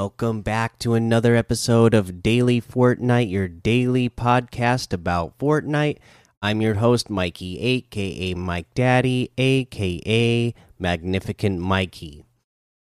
[0.00, 5.98] Welcome back to another episode of Daily Fortnite, your daily podcast about Fortnite.
[6.40, 12.24] I'm your host, Mikey, aka Mike Daddy, aka Magnificent Mikey.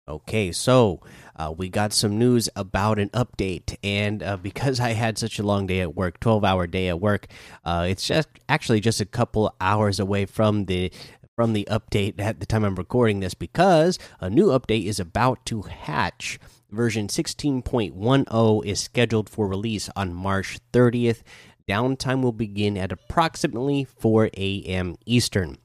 [0.07, 1.01] Okay, so
[1.35, 5.43] uh, we got some news about an update, and uh, because I had such a
[5.43, 7.27] long day at work, twelve hour day at work,
[7.65, 10.93] uh, it's just actually just a couple hours away from the
[11.35, 15.45] from the update at the time I'm recording this because a new update is about
[15.47, 16.39] to hatch.
[16.71, 21.23] Version 16.10 is scheduled for release on March 30th.
[21.67, 24.97] Downtime will begin at approximately 4 a.m.
[25.07, 25.59] Eastern.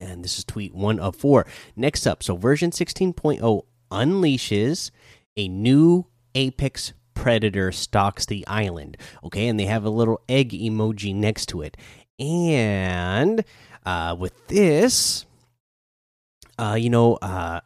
[0.00, 1.46] And this is tweet one of four.
[1.76, 4.90] Next up, so version 16.0 unleashes
[5.36, 8.96] a new Apex Predator stalks the island.
[9.24, 11.76] Okay, and they have a little egg emoji next to it.
[12.18, 13.44] And
[13.86, 15.26] uh, with this,
[16.58, 17.60] uh, you know, uh,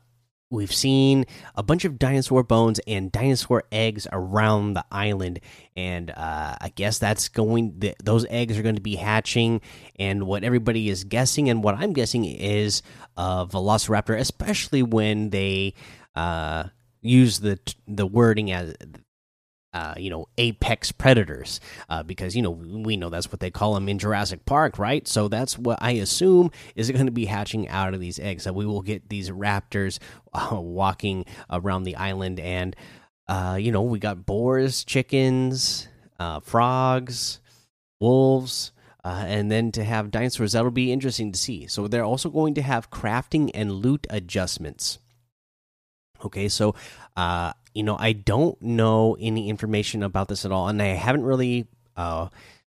[0.50, 5.40] we've seen a bunch of dinosaur bones and dinosaur eggs around the island.
[5.76, 9.60] And uh, i guess that's going th those eggs are going to be hatching.
[9.96, 12.82] And what everybody is guessing and what i'm guessing is
[13.16, 15.74] a velociraptor especially when they
[16.16, 16.64] uh,
[17.00, 18.74] use the the wording as
[19.78, 23.74] uh, you know, apex predators, uh, because you know we know that's what they call
[23.74, 25.06] them in Jurassic Park, right?
[25.06, 28.42] So that's what I assume is going to be hatching out of these eggs.
[28.42, 30.00] That we will get these raptors
[30.32, 32.74] uh, walking around the island, and
[33.28, 35.86] uh, you know we got boars, chickens,
[36.18, 37.38] uh, frogs,
[38.00, 38.72] wolves.
[39.04, 41.68] Uh, and then to have dinosaurs, that'll be interesting to see.
[41.68, 44.98] So they're also going to have crafting and loot adjustments.
[46.24, 46.74] Okay, so
[47.16, 51.22] uh, you know, I don't know any information about this at all, and I haven't
[51.22, 52.28] really uh,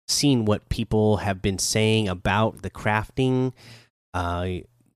[0.08, 3.54] seen what people have been saying about the crafting.
[4.14, 4.46] Uh,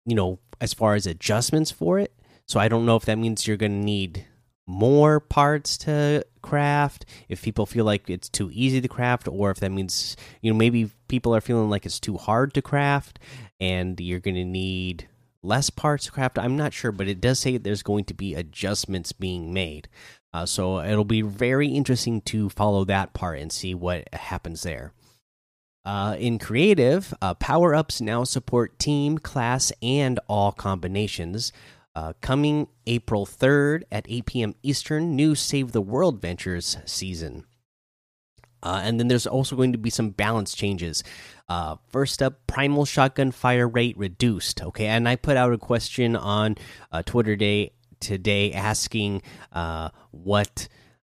[0.06, 2.14] you know, as far as adjustments for it.
[2.48, 4.28] So I don't know if that means you're going to need
[4.68, 9.60] more parts to craft if people feel like it's too easy to craft or if
[9.60, 13.20] that means you know maybe people are feeling like it's too hard to craft
[13.60, 15.08] and you're going to need
[15.46, 16.40] less parts craft.
[16.40, 19.88] I'm not sure, but it does say there's going to be adjustments being made.
[20.34, 24.92] Uh, so it'll be very interesting to follow that part and see what happens there.
[25.86, 31.54] Uh, in creative, uh, power ups now support team, class, and all combinations.
[31.96, 34.56] Uh, coming April 3rd at 8 p.m.
[34.64, 37.46] Eastern, new Save the World Ventures season.
[38.66, 41.04] Uh, and then there's also going to be some balance changes.
[41.48, 44.62] Uh, first up, primal shotgun fire rate reduced.
[44.64, 46.56] Okay, and I put out a question on
[46.92, 49.22] uh, Twitter day today asking
[49.54, 50.68] uh, what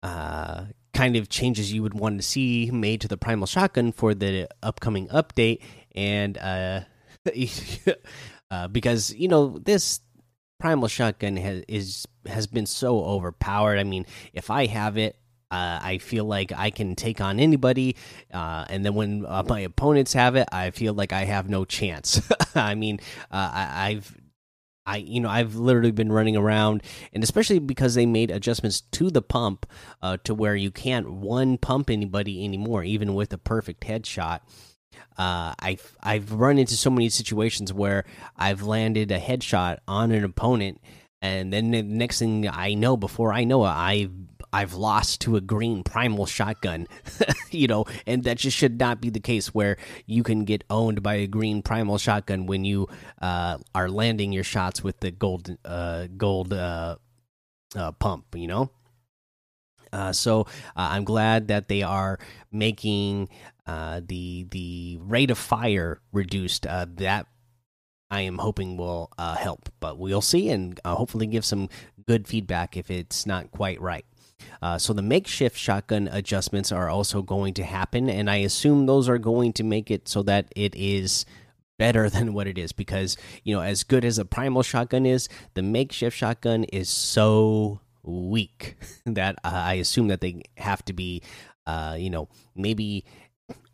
[0.05, 4.15] uh, kind of changes you would want to see made to the primal shotgun for
[4.15, 5.61] the upcoming update,
[5.97, 6.83] and uh,
[8.71, 10.01] because you know this
[10.61, 13.79] primal shotgun has is has been so overpowered.
[13.79, 15.17] I mean, if I have it,
[15.51, 17.97] uh, I feel like I can take on anybody,
[18.33, 21.65] uh, and then when uh, my opponents have it, I feel like I have no
[21.65, 22.21] chance.
[22.55, 23.01] I mean,
[23.31, 24.17] uh, I, have
[24.87, 29.11] I, you know, I've literally been running around, and especially because they made adjustments to
[29.11, 29.67] the pump,
[30.03, 34.41] uh, to where you can't one pump anybody anymore, even with a perfect headshot.
[35.19, 38.05] Uh, I've I've run into so many situations where
[38.37, 40.81] I've landed a headshot on an opponent,
[41.21, 44.13] and then the next thing I know, before I know it, I've
[44.53, 46.89] I've lost to a green primal shotgun,
[47.51, 51.03] you know, and that just should not be the case where you can get owned
[51.03, 52.89] by a green primal shotgun when you
[53.23, 56.97] uh, are landing your shots with the gold uh, gold uh,
[57.77, 58.71] uh pump, you know.
[59.93, 60.43] Uh, so
[60.77, 62.19] uh, I'm glad that they are
[62.53, 63.29] making
[63.67, 66.63] the the rate of fire reduced.
[66.63, 67.27] that
[68.13, 71.69] I am hoping will help, but we'll see and hopefully give some
[72.07, 74.05] good feedback if it's not quite right.
[74.63, 79.09] Uh, so the makeshift shotgun adjustments are also going to happen, and I assume those
[79.09, 81.25] are going to make it so that it is
[81.79, 85.29] better than what it is because you know as good as a primal shotgun is,
[85.55, 88.77] the makeshift shotgun is so weak
[89.07, 91.23] that uh, I assume that they have to be,
[91.67, 93.05] uh, you know, maybe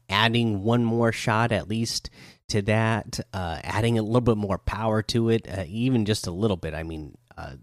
[0.08, 2.10] adding one more shot at least
[2.48, 6.30] to that, uh, adding a little bit more power to it, uh, even just a
[6.30, 6.74] little bit.
[6.74, 7.54] I mean, uh,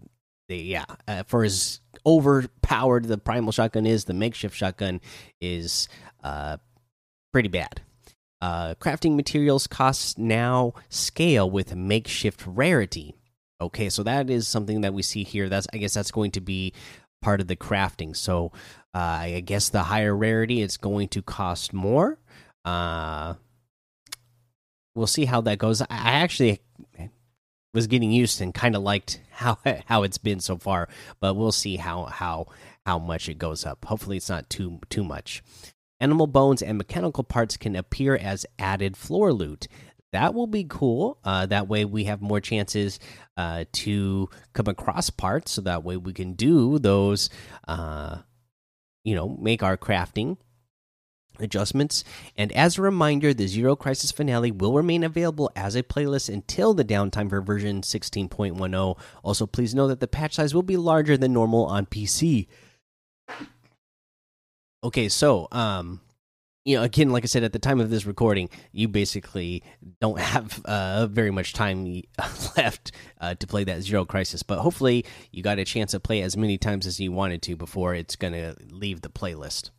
[0.48, 5.00] they, yeah, uh, for as overpowered the primal shotgun is, the makeshift shotgun
[5.40, 5.88] is
[6.22, 6.58] uh,
[7.32, 7.80] pretty bad.
[8.40, 13.14] Uh, crafting materials costs now scale with makeshift rarity.
[13.60, 15.48] Okay, so that is something that we see here.
[15.48, 16.74] That's I guess that's going to be
[17.22, 18.14] part of the crafting.
[18.14, 18.52] So
[18.94, 22.18] uh, I guess the higher rarity, it's going to cost more.
[22.64, 23.34] Uh,
[24.94, 25.80] we'll see how that goes.
[25.80, 26.60] I actually
[27.74, 30.88] was getting used and kind of liked how how it's been so far,
[31.20, 32.46] but we'll see how how
[32.86, 33.84] how much it goes up.
[33.84, 35.42] Hopefully, it's not too too much.
[36.00, 39.68] Animal bones and mechanical parts can appear as added floor loot.
[40.12, 41.18] That will be cool.
[41.24, 43.00] Uh, that way, we have more chances
[43.36, 45.52] uh, to come across parts.
[45.52, 47.30] So that way, we can do those.
[47.66, 48.18] Uh,
[49.02, 50.38] you know, make our crafting
[51.38, 52.04] adjustments.
[52.36, 56.74] And as a reminder, the Zero Crisis finale will remain available as a playlist until
[56.74, 58.98] the downtime for version 16.10.
[59.22, 62.46] Also, please know that the patch size will be larger than normal on PC.
[64.82, 66.00] Okay, so um
[66.64, 69.62] you know, again, like I said at the time of this recording, you basically
[70.00, 71.84] don't have uh, very much time
[72.56, 74.42] left uh, to play that Zero Crisis.
[74.42, 77.56] But hopefully, you got a chance to play as many times as you wanted to
[77.56, 79.70] before it's going to leave the playlist.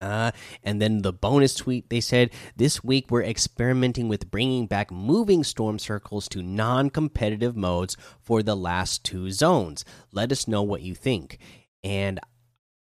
[0.00, 0.30] Uh,
[0.62, 5.42] and then the bonus tweet they said this week we're experimenting with bringing back moving
[5.42, 9.84] storm circles to non competitive modes for the last two zones.
[10.12, 11.38] Let us know what you think.
[11.82, 12.20] And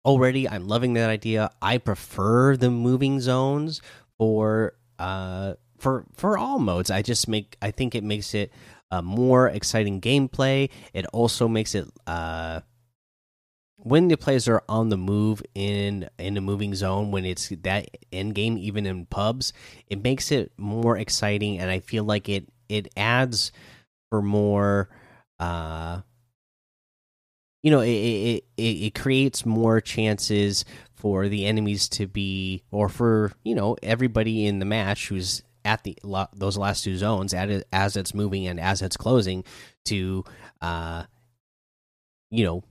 [0.05, 1.51] already I'm loving that idea.
[1.61, 3.83] I prefer the moving zones
[4.17, 6.91] for uh for for all modes.
[6.91, 8.53] I just make I think it makes it
[8.91, 10.71] a more exciting gameplay.
[10.95, 12.61] It also makes it uh
[13.85, 17.89] when the players are on the move in in a moving zone when it's that
[18.13, 19.53] end game even in pubs
[19.89, 23.51] it makes it more exciting and i feel like it it adds
[24.09, 24.89] for more
[25.41, 26.01] uh
[27.63, 30.65] you know it it it, it creates more chances
[30.95, 35.83] for the enemies to be or for you know everybody in the match who's at
[35.83, 35.97] the
[36.35, 39.45] those last two zones as it's moving and as it's closing
[39.85, 40.25] to
[40.61, 41.05] uh
[42.31, 42.63] you know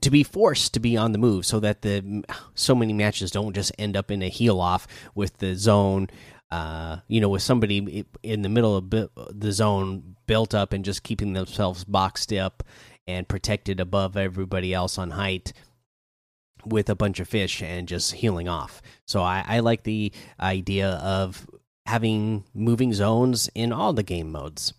[0.00, 3.54] to be forced to be on the move so that the so many matches don't
[3.54, 6.08] just end up in a heal off with the zone
[6.50, 11.02] uh, you know with somebody in the middle of the zone built up and just
[11.02, 12.62] keeping themselves boxed up
[13.06, 15.52] and protected above everybody else on height
[16.64, 18.80] with a bunch of fish and just healing off.
[19.06, 21.46] So I, I like the idea of
[21.86, 24.72] having moving zones in all the game modes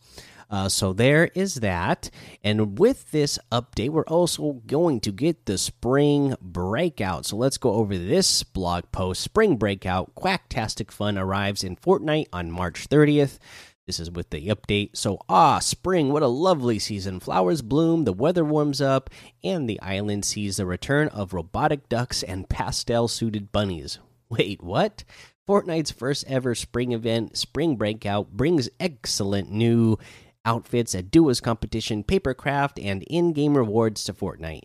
[0.49, 2.09] uh, so there is that.
[2.43, 7.25] And with this update, we're also going to get the spring breakout.
[7.25, 9.21] So let's go over this blog post.
[9.21, 13.39] Spring breakout, Quacktastic Fun arrives in Fortnite on March 30th.
[13.87, 14.97] This is with the update.
[14.97, 17.19] So, ah, spring, what a lovely season.
[17.19, 19.11] Flowers bloom, the weather warms up,
[19.43, 23.99] and the island sees the return of robotic ducks and pastel suited bunnies.
[24.29, 25.03] Wait, what?
[25.47, 29.99] Fortnite's first ever spring event, Spring Breakout, brings excellent new
[30.45, 34.63] outfits, a duos competition, papercraft, and in game rewards to Fortnite.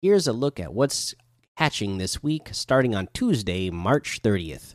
[0.00, 1.14] Here's a look at what's
[1.56, 4.74] hatching this week, starting on Tuesday, March 30th.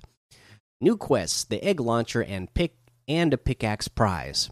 [0.79, 2.75] New quests, the egg launcher, and pick
[3.07, 4.49] and a pickaxe prize.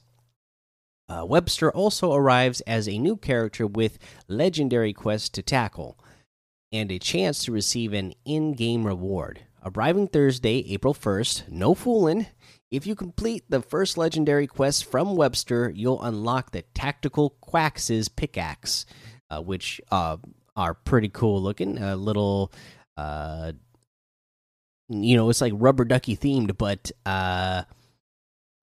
[1.08, 6.00] Uh, Webster also arrives as a new character with legendary quests to tackle
[6.72, 9.42] and a chance to receive an in game reward.
[9.64, 12.28] Arriving Thursday, April 1st, no fooling,
[12.76, 18.86] if you complete the first legendary quest from Webster, you'll unlock the Tactical Quax's pickaxe,
[19.30, 20.18] uh, which uh,
[20.56, 21.78] are pretty cool looking.
[21.78, 22.52] A little,
[22.98, 23.54] uh,
[24.90, 27.64] you know, it's like rubber ducky themed, but uh,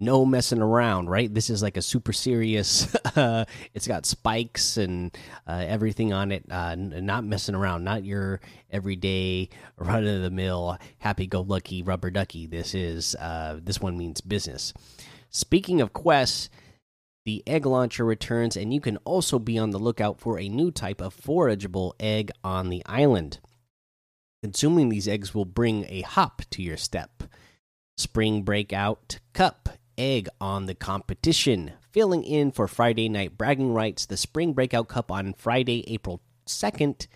[0.03, 1.33] no messing around, right?
[1.33, 2.95] This is like a super serious.
[3.15, 3.45] Uh,
[3.75, 5.15] it's got spikes and
[5.47, 6.51] uh, everything on it.
[6.51, 7.85] Uh, not messing around.
[7.85, 8.41] Not your
[8.71, 12.47] everyday run of the mill happy go lucky rubber ducky.
[12.47, 14.73] This is uh, this one means business.
[15.29, 16.49] Speaking of quests,
[17.25, 20.71] the egg launcher returns, and you can also be on the lookout for a new
[20.71, 23.41] type of forageable egg on the island.
[24.43, 27.25] Consuming these eggs will bring a hop to your step.
[27.97, 31.73] Spring Breakout Cup egg on the competition.
[31.91, 37.07] Filling in for Friday Night Bragging Rights, the Spring Breakout Cup on Friday, April 2nd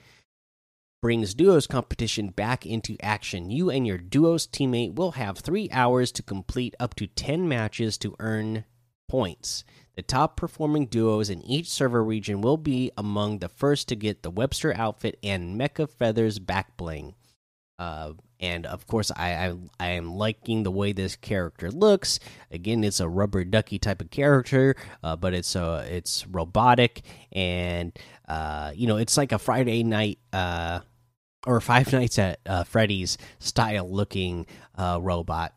[1.03, 3.51] brings duos competition back into action.
[3.51, 7.97] You and your duos teammate will have three hours to complete up to 10 matches
[7.99, 8.65] to earn
[9.09, 9.65] points.
[9.95, 14.23] The top performing duos in each server region will be among the first to get
[14.23, 17.15] the Webster outfit and Mecha Feathers back bling.
[17.79, 22.21] Uh, and of course, I, I, I am liking the way this character looks.
[22.51, 27.03] Again, it's a rubber ducky type of character, uh, but it's uh, it's robotic,
[27.33, 27.97] and
[28.29, 30.81] uh, you know, it's like a Friday night uh,
[31.47, 35.55] or Five Nights at uh, Freddy's style looking uh, robot.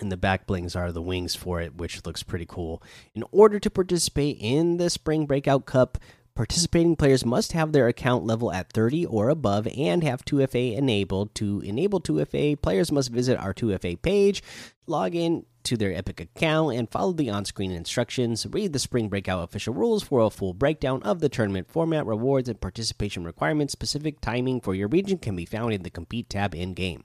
[0.00, 2.82] And the back blings are the wings for it, which looks pretty cool.
[3.14, 5.98] In order to participate in the Spring Breakout Cup,
[6.36, 11.32] Participating players must have their account level at 30 or above and have 2FA enabled.
[11.36, 14.42] To enable 2FA, players must visit our 2FA page,
[14.88, 18.48] log in to their Epic account, and follow the on screen instructions.
[18.50, 22.48] Read the Spring Breakout official rules for a full breakdown of the tournament format, rewards,
[22.48, 23.72] and participation requirements.
[23.72, 27.04] Specific timing for your region can be found in the Compete tab in game.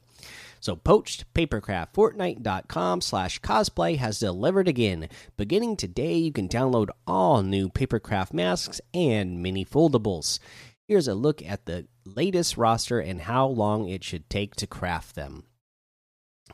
[0.60, 5.08] So, Poached Papercraft, Fortnite.com slash cosplay has delivered again.
[5.38, 10.40] Beginning today, you can download all new Papercraft masks and mini foldables.
[10.88, 15.16] Here's a look at the latest roster and how long it should take to craft
[15.16, 15.44] them.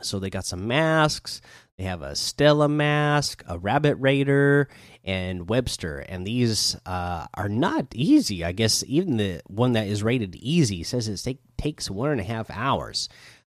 [0.02, 1.42] So, they got some masks.
[1.78, 4.70] They have a Stella mask, a Rabbit Raider,
[5.04, 6.00] and Webster.
[6.00, 8.46] And these uh, are not easy.
[8.46, 12.22] I guess even the one that is rated easy says it take, takes one and
[12.22, 13.10] a half hours.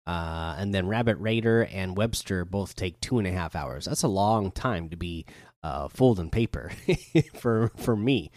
[0.06, 3.84] Uh, and then Rabbit Raider and Webster both take two and a half hours.
[3.84, 5.26] That's a long time to be
[5.62, 6.72] uh, folding paper
[7.34, 8.30] for for me.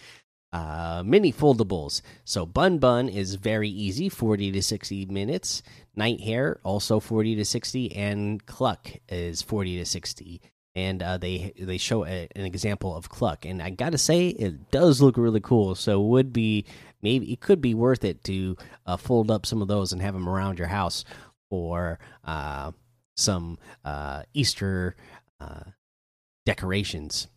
[0.53, 2.01] Uh, mini foldables.
[2.23, 5.63] So Bun Bun is very easy, forty to sixty minutes.
[5.95, 10.41] Night Hair also forty to sixty, and Cluck is forty to sixty.
[10.75, 14.71] And uh, they they show a, an example of Cluck, and I gotta say it
[14.71, 15.73] does look really cool.
[15.73, 16.65] So would be
[17.01, 18.55] maybe it could be worth it to
[18.85, 21.03] uh, fold up some of those and have them around your house
[21.55, 22.71] or uh,
[23.15, 24.95] some uh, Easter
[25.39, 25.63] uh,
[26.45, 27.27] decorations.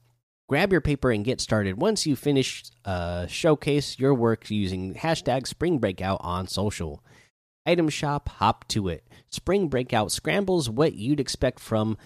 [0.49, 1.77] Grab your paper and get started.
[1.79, 7.05] Once you finish, uh, showcase your work using hashtag Spring Breakout on social.
[7.67, 9.05] Item shop, hop to it.
[9.29, 11.99] Spring Breakout scrambles what you'd expect from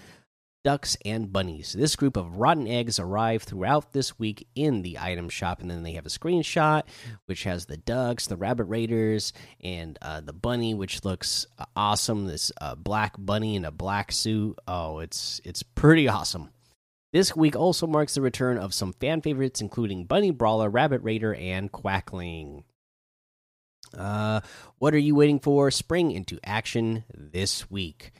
[0.64, 1.72] ducks, and bunnies.
[1.72, 5.82] This group of rotten eggs arrive throughout this week in the item shop, and then
[5.82, 6.82] they have a screenshot
[7.26, 12.26] which has the ducks, the rabbit raiders, and uh, the bunny, which looks uh, awesome.
[12.26, 14.58] This uh, black bunny in a black suit.
[14.66, 16.50] Oh, it's it's pretty awesome.
[17.12, 21.34] This week also marks the return of some fan favorites, including Bunny Brawler, Rabbit Raider,
[21.34, 22.64] and Quackling.
[23.96, 24.40] Uh,
[24.78, 25.70] what are you waiting for?
[25.70, 28.12] Spring into action this week.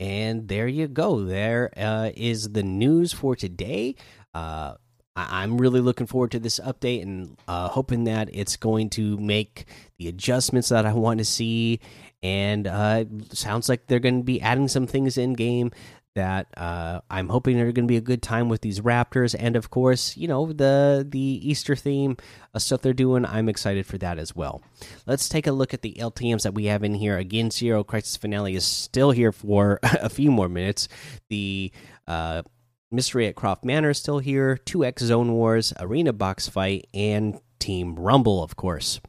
[0.00, 1.24] And there you go.
[1.24, 3.96] There uh, is the news for today.
[4.32, 4.74] Uh,
[5.14, 9.18] I am really looking forward to this update and uh, hoping that it's going to
[9.18, 9.66] make
[9.98, 11.80] the adjustments that I want to see.
[12.22, 15.70] And uh, sounds like they're going to be adding some things in game
[16.14, 19.56] that uh, I'm hoping are going to be a good time with these Raptors, and
[19.56, 22.16] of course, you know the the Easter theme
[22.54, 23.24] uh, stuff they're doing.
[23.24, 24.62] I'm excited for that as well.
[25.06, 27.16] Let's take a look at the LTM's that we have in here.
[27.16, 30.88] Again, Zero Crisis Finale is still here for a few more minutes.
[31.28, 31.72] The
[32.06, 32.42] uh,
[32.90, 34.58] Mystery at Croft Manor is still here.
[34.64, 39.00] 2X Zone Wars, Arena Box Fight, and Team Rumble, of course.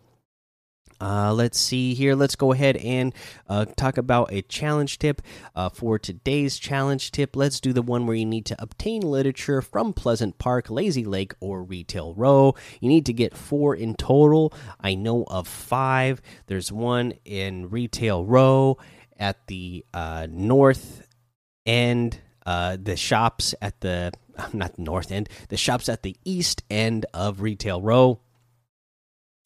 [1.01, 2.15] Uh, let's see here.
[2.15, 3.13] Let's go ahead and
[3.49, 5.21] uh, talk about a challenge tip
[5.55, 7.35] uh, for today's challenge tip.
[7.35, 11.33] Let's do the one where you need to obtain literature from Pleasant Park, Lazy Lake,
[11.39, 12.53] or Retail Row.
[12.79, 14.53] You need to get four in total.
[14.79, 16.21] I know of five.
[16.45, 18.77] There's one in Retail Row
[19.17, 21.07] at the uh, north
[21.65, 22.19] end.
[22.45, 24.11] Uh, the shops at the
[24.53, 25.29] not north end.
[25.49, 28.19] The shops at the east end of Retail Row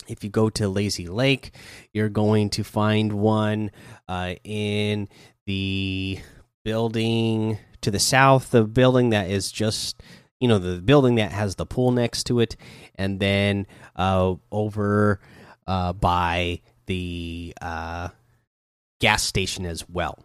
[0.07, 1.51] if you go to Lazy Lake,
[1.93, 3.71] you're going to find one
[4.07, 5.09] uh, in
[5.45, 6.19] the
[6.63, 10.01] building to the south, the building that is just,
[10.39, 12.55] you know, the building that has the pool next to it,
[12.95, 15.19] and then uh, over
[15.67, 18.09] uh, by the uh,
[18.99, 20.19] gas station as well.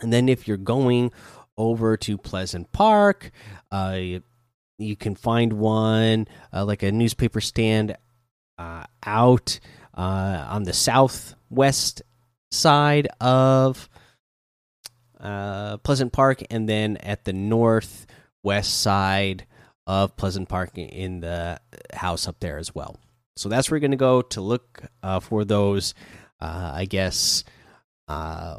[0.00, 1.12] And then if you're going
[1.56, 3.30] over to Pleasant Park,
[3.70, 3.98] uh,
[4.78, 7.96] you can find one uh, like a newspaper stand
[9.04, 9.60] out
[9.94, 12.02] uh, on the southwest
[12.50, 13.88] side of
[15.20, 19.46] uh, Pleasant Park, and then at the northwest side
[19.86, 21.60] of Pleasant Park in the
[21.92, 22.96] house up there as well.
[23.36, 25.94] So that's where we're going to go to look uh, for those,
[26.40, 27.44] uh, I guess,
[28.08, 28.58] uh,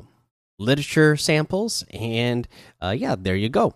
[0.57, 1.85] literature samples.
[1.91, 2.47] And
[2.81, 3.75] yeah, there you go.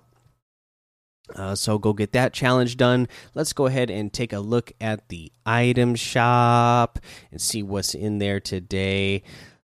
[1.36, 3.08] Uh, so go get that challenge done.
[3.34, 7.00] Let's go ahead and take a look at the item shop
[7.32, 9.24] and see what's in there today.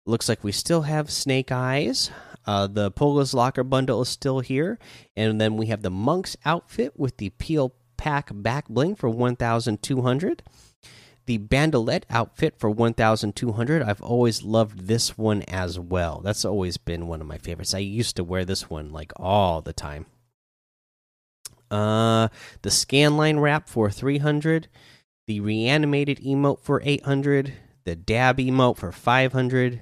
[0.06, 2.12] Looks like we still have Snake Eyes.
[2.46, 4.80] Uh, the Pola's Locker bundle is still here,
[5.18, 9.36] and then we have the Monk's outfit with the Peel Pack back bling for one
[9.36, 10.44] thousand two hundred.
[11.26, 13.82] The Bandolette outfit for 1200.
[13.82, 16.22] I've always loved this one as well.
[16.24, 17.74] That's always been one of my favorites.
[17.74, 20.06] I used to wear this one like all the time.
[21.70, 22.30] Uh,
[22.62, 24.68] the scanline wrap for 300,
[25.28, 27.54] the reanimated emote for 800,
[27.86, 29.82] the dab emote for 500,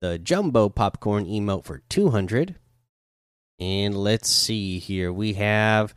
[0.00, 2.56] the jumbo popcorn emote for 200.
[3.58, 5.12] And let's see here.
[5.12, 5.94] We have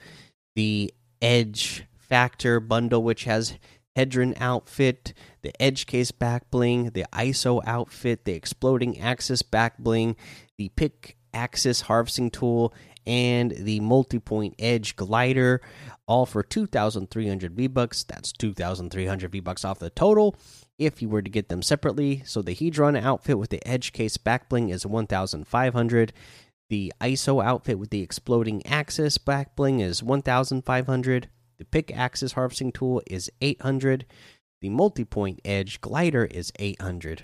[0.56, 3.58] the Edge Factor bundle, which has
[3.98, 10.16] Hedron outfit, the Edge Case back bling, the ISO outfit, the Exploding Axis back bling,
[10.58, 12.74] the Pick Axis harvesting tool,
[13.08, 15.62] and the multi point edge glider,
[16.06, 18.04] all for 2,300 V bucks.
[18.04, 20.36] That's 2,300 V bucks off the total
[20.78, 22.22] if you were to get them separately.
[22.26, 26.14] So the Hedron outfit with the edge case back bling is 1,500.
[26.70, 31.30] The ISO outfit with the exploding axis back bling is 1,500.
[31.58, 34.06] The pick axis harvesting tool is 800.
[34.62, 37.24] The multi point edge glider is 800.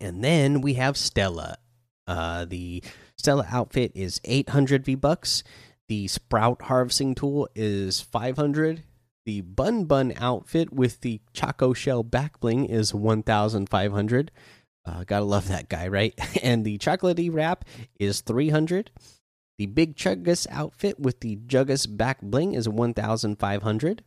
[0.00, 1.56] And then we have Stella.
[2.06, 2.82] Uh, the
[3.16, 5.42] Stella outfit is 800 V bucks.
[5.88, 8.82] The Sprout harvesting tool is 500.
[9.26, 14.30] The Bun Bun outfit with the Choco Shell back bling is 1,500.
[14.86, 16.14] Uh, gotta love that guy, right?
[16.42, 17.64] And the chocolatey wrap
[17.98, 18.90] is 300.
[19.56, 24.04] The Big Chuggus outfit with the Juggus back bling is 1,500.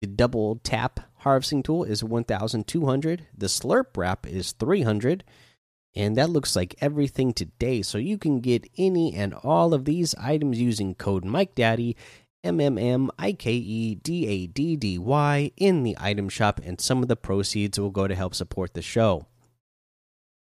[0.00, 3.26] The Double Tap harvesting tool is 1,200.
[3.36, 5.24] The Slurp wrap is 300.
[5.94, 7.82] And that looks like everything today.
[7.82, 11.96] So you can get any and all of these items using code MikeDaddy,
[12.44, 16.60] M M M I K E D A D D Y, in the item shop,
[16.64, 19.26] and some of the proceeds will go to help support the show.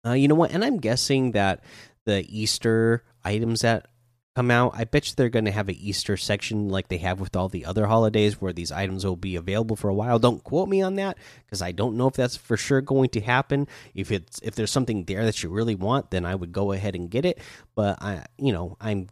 [0.05, 0.51] Uh, you know what?
[0.51, 1.63] And I'm guessing that
[2.05, 3.87] the Easter items that
[4.35, 7.19] come out, I bet you they're going to have an Easter section like they have
[7.19, 10.19] with all the other holidays where these items will be available for a while.
[10.19, 13.21] Don't quote me on that because I don't know if that's for sure going to
[13.21, 13.67] happen.
[13.93, 16.95] If it's if there's something there that you really want, then I would go ahead
[16.95, 17.39] and get it.
[17.75, 19.07] But I, you know, I'm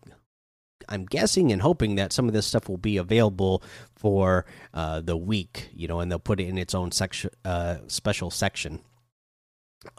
[0.89, 3.63] I'm guessing and hoping that some of this stuff will be available
[3.95, 7.77] for uh, the week, you know, and they'll put it in its own section, uh,
[7.87, 8.81] special section.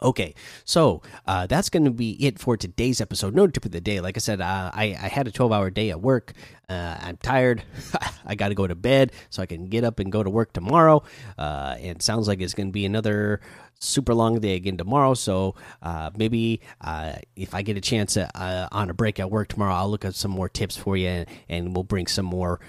[0.01, 0.33] Okay,
[0.65, 3.33] so uh, that's going to be it for today's episode.
[3.35, 4.01] No tip of the day.
[4.01, 6.33] Like I said, uh, I, I had a 12 hour day at work.
[6.67, 7.63] Uh, I'm tired.
[8.25, 10.53] I got to go to bed so I can get up and go to work
[10.53, 11.03] tomorrow.
[11.37, 13.41] Uh, and sounds like it's going to be another
[13.79, 15.13] super long day again tomorrow.
[15.13, 19.75] So uh, maybe uh, if I get a chance on a break at work tomorrow,
[19.75, 22.59] I'll look at some more tips for you, and, and we'll bring some more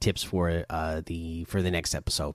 [0.00, 0.64] tips for
[1.06, 2.34] the for the next episode.